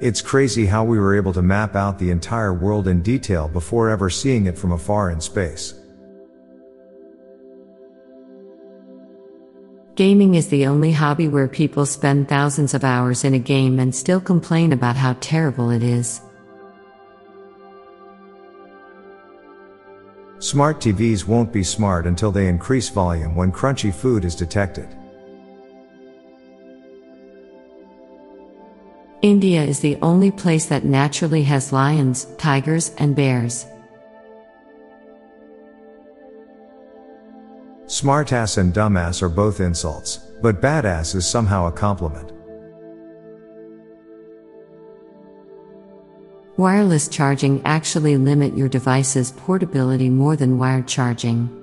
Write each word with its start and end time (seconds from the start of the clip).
It's 0.00 0.22
crazy 0.22 0.64
how 0.64 0.84
we 0.84 0.96
were 1.00 1.16
able 1.16 1.32
to 1.32 1.42
map 1.42 1.74
out 1.74 1.98
the 1.98 2.12
entire 2.12 2.54
world 2.54 2.86
in 2.86 3.02
detail 3.02 3.48
before 3.48 3.90
ever 3.90 4.08
seeing 4.08 4.46
it 4.46 4.56
from 4.56 4.70
afar 4.70 5.10
in 5.10 5.20
space. 5.20 5.74
Gaming 9.96 10.36
is 10.36 10.48
the 10.50 10.66
only 10.66 10.92
hobby 10.92 11.26
where 11.26 11.48
people 11.48 11.84
spend 11.84 12.28
thousands 12.28 12.74
of 12.74 12.84
hours 12.84 13.24
in 13.24 13.34
a 13.34 13.40
game 13.40 13.80
and 13.80 13.92
still 13.92 14.20
complain 14.20 14.72
about 14.72 14.94
how 14.94 15.16
terrible 15.20 15.70
it 15.70 15.82
is. 15.82 16.20
Smart 20.38 20.78
TVs 20.78 21.26
won't 21.26 21.52
be 21.52 21.64
smart 21.64 22.06
until 22.06 22.30
they 22.30 22.46
increase 22.46 22.88
volume 22.88 23.34
when 23.34 23.50
crunchy 23.50 23.92
food 23.92 24.24
is 24.24 24.36
detected. 24.36 24.88
India 29.22 29.64
is 29.64 29.80
the 29.80 29.96
only 30.00 30.30
place 30.30 30.66
that 30.66 30.84
naturally 30.84 31.42
has 31.42 31.72
lions, 31.72 32.26
tigers, 32.36 32.92
and 32.98 33.16
bears. 33.16 33.66
Smartass 37.86 38.58
and 38.58 38.72
dumbass 38.72 39.20
are 39.20 39.28
both 39.28 39.58
insults, 39.60 40.18
but 40.40 40.60
badass 40.60 41.16
is 41.16 41.26
somehow 41.26 41.66
a 41.66 41.72
compliment. 41.72 42.30
Wireless 46.56 47.08
charging 47.08 47.60
actually 47.64 48.16
limit 48.16 48.56
your 48.56 48.68
device's 48.68 49.32
portability 49.32 50.10
more 50.10 50.36
than 50.36 50.58
wired 50.58 50.86
charging. 50.86 51.57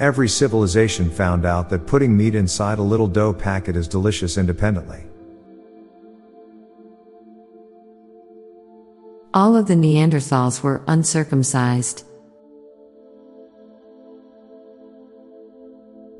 Every 0.00 0.28
civilization 0.28 1.10
found 1.10 1.44
out 1.44 1.68
that 1.70 1.88
putting 1.88 2.16
meat 2.16 2.36
inside 2.36 2.78
a 2.78 2.82
little 2.82 3.08
dough 3.08 3.32
packet 3.32 3.74
is 3.74 3.88
delicious 3.88 4.38
independently. 4.38 5.04
All 9.34 9.56
of 9.56 9.66
the 9.66 9.74
Neanderthals 9.74 10.62
were 10.62 10.82
uncircumcised. 10.86 12.04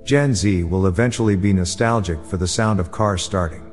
Gen 0.04 0.34
Z 0.34 0.64
will 0.64 0.86
eventually 0.86 1.36
be 1.36 1.52
nostalgic 1.52 2.24
for 2.24 2.36
the 2.36 2.48
sound 2.48 2.80
of 2.80 2.90
cars 2.90 3.22
starting. 3.22 3.64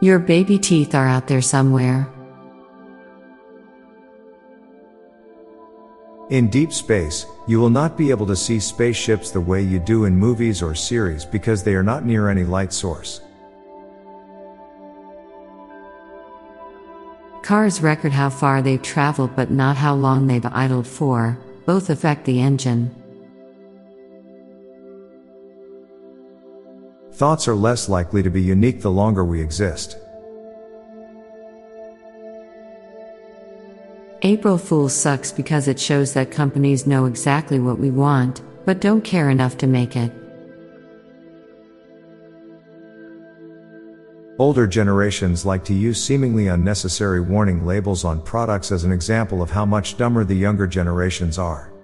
Your 0.00 0.18
baby 0.18 0.58
teeth 0.58 0.94
are 0.94 1.06
out 1.06 1.28
there 1.28 1.42
somewhere. 1.42 2.08
In 6.30 6.48
deep 6.48 6.72
space, 6.72 7.26
you 7.46 7.60
will 7.60 7.68
not 7.68 7.98
be 7.98 8.10
able 8.10 8.26
to 8.26 8.36
see 8.36 8.58
spaceships 8.58 9.30
the 9.30 9.40
way 9.40 9.60
you 9.60 9.78
do 9.78 10.06
in 10.06 10.16
movies 10.16 10.62
or 10.62 10.74
series 10.74 11.24
because 11.26 11.62
they 11.62 11.74
are 11.74 11.82
not 11.82 12.06
near 12.06 12.30
any 12.30 12.44
light 12.44 12.72
source. 12.72 13.20
Cars 17.42 17.82
record 17.82 18.12
how 18.12 18.30
far 18.30 18.62
they've 18.62 18.80
traveled 18.80 19.36
but 19.36 19.50
not 19.50 19.76
how 19.76 19.94
long 19.94 20.26
they've 20.26 20.46
idled 20.46 20.86
for, 20.86 21.38
both 21.66 21.90
affect 21.90 22.24
the 22.24 22.40
engine. 22.40 22.90
Thoughts 27.12 27.46
are 27.46 27.54
less 27.54 27.90
likely 27.90 28.22
to 28.22 28.30
be 28.30 28.40
unique 28.40 28.80
the 28.80 28.90
longer 28.90 29.26
we 29.26 29.42
exist. 29.42 29.98
April 34.26 34.56
Fool 34.56 34.88
sucks 34.88 35.30
because 35.30 35.68
it 35.68 35.78
shows 35.78 36.14
that 36.14 36.30
companies 36.30 36.86
know 36.86 37.04
exactly 37.04 37.58
what 37.58 37.78
we 37.78 37.90
want, 37.90 38.40
but 38.64 38.80
don't 38.80 39.04
care 39.04 39.28
enough 39.28 39.58
to 39.58 39.66
make 39.66 39.96
it. 39.96 40.10
Older 44.38 44.66
generations 44.66 45.44
like 45.44 45.62
to 45.66 45.74
use 45.74 46.02
seemingly 46.02 46.46
unnecessary 46.46 47.20
warning 47.20 47.66
labels 47.66 48.02
on 48.02 48.22
products 48.22 48.72
as 48.72 48.84
an 48.84 48.92
example 48.92 49.42
of 49.42 49.50
how 49.50 49.66
much 49.66 49.98
dumber 49.98 50.24
the 50.24 50.34
younger 50.34 50.66
generations 50.66 51.38
are. 51.38 51.74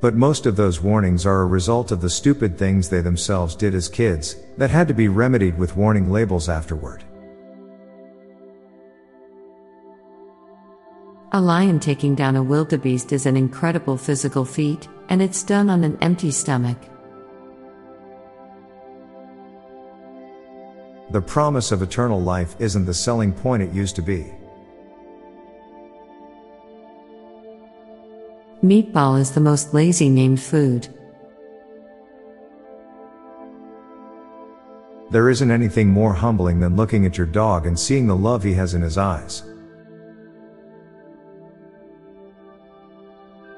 But 0.00 0.14
most 0.14 0.46
of 0.46 0.54
those 0.54 0.80
warnings 0.80 1.26
are 1.26 1.42
a 1.42 1.46
result 1.46 1.90
of 1.90 2.00
the 2.00 2.08
stupid 2.08 2.56
things 2.56 2.88
they 2.88 3.00
themselves 3.00 3.56
did 3.56 3.74
as 3.74 3.88
kids, 3.88 4.36
that 4.56 4.70
had 4.70 4.86
to 4.86 4.94
be 4.94 5.08
remedied 5.08 5.58
with 5.58 5.76
warning 5.76 6.12
labels 6.12 6.48
afterward. 6.48 7.02
A 11.32 11.40
lion 11.40 11.78
taking 11.78 12.14
down 12.14 12.36
a 12.36 12.42
wildebeest 12.42 13.12
is 13.12 13.26
an 13.26 13.36
incredible 13.36 13.98
physical 13.98 14.46
feat, 14.46 14.88
and 15.10 15.20
it's 15.20 15.42
done 15.42 15.68
on 15.68 15.84
an 15.84 15.98
empty 16.00 16.30
stomach. 16.30 16.78
The 21.10 21.20
promise 21.20 21.70
of 21.70 21.82
eternal 21.82 22.18
life 22.18 22.56
isn't 22.58 22.86
the 22.86 22.94
selling 22.94 23.32
point 23.32 23.62
it 23.62 23.72
used 23.72 23.94
to 23.96 24.02
be. 24.02 24.32
Meatball 28.62 29.20
is 29.20 29.32
the 29.32 29.40
most 29.40 29.74
lazy 29.74 30.08
named 30.08 30.40
food. 30.40 30.88
There 35.10 35.28
isn't 35.28 35.50
anything 35.50 35.88
more 35.88 36.14
humbling 36.14 36.60
than 36.60 36.76
looking 36.76 37.04
at 37.04 37.18
your 37.18 37.26
dog 37.26 37.66
and 37.66 37.78
seeing 37.78 38.06
the 38.06 38.16
love 38.16 38.42
he 38.42 38.54
has 38.54 38.72
in 38.72 38.80
his 38.80 38.96
eyes. 38.96 39.42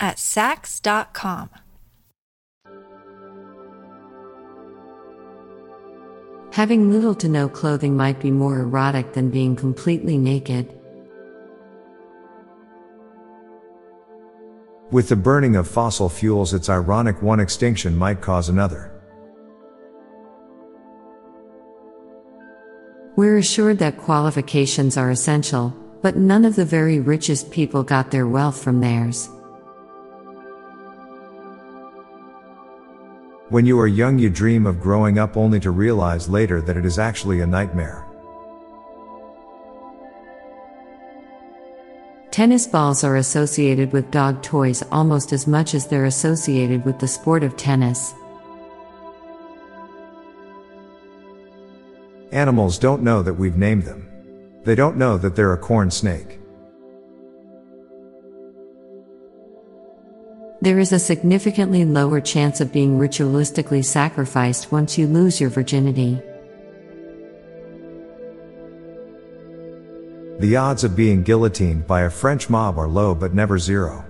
at 0.00 0.16
Saks.com. 0.16 1.50
Having 6.52 6.90
little 6.90 7.14
to 7.16 7.28
no 7.28 7.48
clothing 7.48 7.96
might 7.96 8.18
be 8.18 8.30
more 8.30 8.60
erotic 8.60 9.12
than 9.12 9.30
being 9.30 9.54
completely 9.54 10.16
naked. 10.16 10.72
With 14.90 15.08
the 15.08 15.16
burning 15.16 15.56
of 15.56 15.68
fossil 15.68 16.08
fuels, 16.08 16.54
it's 16.54 16.70
ironic 16.70 17.20
one 17.20 17.40
extinction 17.40 17.96
might 17.96 18.20
cause 18.22 18.48
another. 18.48 18.90
We're 23.16 23.38
assured 23.38 23.78
that 23.80 23.98
qualifications 23.98 24.96
are 24.96 25.10
essential, 25.10 25.74
but 26.02 26.16
none 26.16 26.44
of 26.44 26.54
the 26.54 26.64
very 26.64 27.00
richest 27.00 27.50
people 27.50 27.82
got 27.82 28.10
their 28.10 28.26
wealth 28.26 28.62
from 28.62 28.80
theirs. 28.80 29.28
When 33.48 33.64
you 33.64 33.78
are 33.78 33.86
young, 33.86 34.18
you 34.18 34.28
dream 34.28 34.66
of 34.66 34.80
growing 34.80 35.20
up 35.20 35.36
only 35.36 35.60
to 35.60 35.70
realize 35.70 36.28
later 36.28 36.60
that 36.62 36.76
it 36.76 36.84
is 36.84 36.98
actually 36.98 37.42
a 37.42 37.46
nightmare. 37.46 38.04
Tennis 42.32 42.66
balls 42.66 43.04
are 43.04 43.16
associated 43.16 43.92
with 43.92 44.10
dog 44.10 44.42
toys 44.42 44.82
almost 44.90 45.32
as 45.32 45.46
much 45.46 45.74
as 45.74 45.86
they're 45.86 46.06
associated 46.06 46.84
with 46.84 46.98
the 46.98 47.06
sport 47.06 47.44
of 47.44 47.56
tennis. 47.56 48.14
Animals 52.32 52.78
don't 52.78 53.02
know 53.02 53.22
that 53.22 53.34
we've 53.34 53.56
named 53.56 53.84
them. 53.84 54.08
They 54.64 54.74
don't 54.74 54.96
know 54.96 55.16
that 55.18 55.36
they're 55.36 55.52
a 55.52 55.58
corn 55.58 55.90
snake. 55.92 56.40
There 60.66 60.80
is 60.80 60.92
a 60.92 60.98
significantly 60.98 61.84
lower 61.84 62.20
chance 62.20 62.60
of 62.60 62.72
being 62.72 62.98
ritualistically 62.98 63.84
sacrificed 63.84 64.72
once 64.72 64.98
you 64.98 65.06
lose 65.06 65.40
your 65.40 65.48
virginity. 65.48 66.20
The 70.40 70.56
odds 70.56 70.82
of 70.82 70.96
being 70.96 71.22
guillotined 71.22 71.86
by 71.86 72.00
a 72.00 72.10
French 72.10 72.50
mob 72.50 72.80
are 72.80 72.88
low 72.88 73.14
but 73.14 73.32
never 73.32 73.60
zero. 73.60 74.04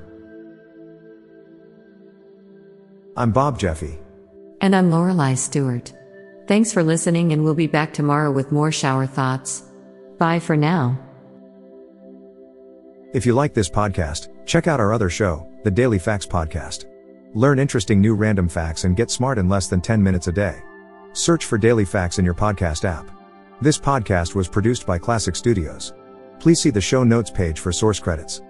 I'm 3.19 3.33
Bob 3.33 3.59
Jeffy. 3.59 3.99
And 4.63 4.75
I'm 4.75 4.91
Lorelei 4.91 5.35
Stewart. 5.35 5.93
Thanks 6.49 6.73
for 6.73 6.83
listening, 6.83 7.35
and 7.35 7.45
we'll 7.45 7.53
be 7.53 7.67
back 7.67 7.93
tomorrow 7.93 8.33
with 8.33 8.51
more 8.51 8.73
shower 8.73 9.07
thoughts. 9.07 9.63
Bye 10.17 10.39
for 10.39 10.57
now. 10.57 11.06
If 13.17 13.25
you 13.25 13.33
like 13.33 13.55
this 13.55 13.71
podcast, 13.71 14.29
check 14.45 14.67
out 14.67 14.79
our 14.79 14.93
other 14.93 15.09
show, 15.09 15.51
the 15.65 15.71
Daily 15.71 15.99
Facts 15.99 16.27
Podcast. 16.27 16.85
Learn 17.33 17.59
interesting 17.59 17.99
new 17.99 18.15
random 18.15 18.47
facts 18.47 18.85
and 18.85 18.95
get 18.95 19.11
smart 19.11 19.39
in 19.39 19.49
less 19.49 19.69
than 19.69 19.81
10 19.81 20.03
minutes 20.03 20.27
a 20.27 20.33
day. 20.33 20.61
Search 21.15 21.47
for 21.47 21.57
Daily 21.57 21.87
Facts 21.87 22.19
in 22.19 22.27
your 22.27 22.35
podcast 22.35 22.85
app. 22.85 23.11
This 23.63 23.79
podcast 23.79 24.35
was 24.35 24.49
produced 24.49 24.87
by 24.87 24.99
Klassic 24.99 25.35
Studios. 25.35 25.95
Please 26.41 26.61
see 26.61 26.69
the 26.69 26.79
show 26.79 27.05
notes 27.05 27.31
page 27.31 27.59
for 27.59 27.73
source 27.73 27.99
credits. 27.99 28.43